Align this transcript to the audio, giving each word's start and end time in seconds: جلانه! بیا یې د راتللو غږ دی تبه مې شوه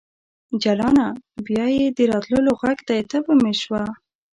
جلانه! 0.63 1.07
بیا 1.45 1.65
یې 1.75 1.85
د 1.97 1.99
راتللو 2.11 2.51
غږ 2.61 2.77
دی 2.87 2.99
تبه 3.11 3.33
مې 3.41 3.53
شوه 3.61 3.83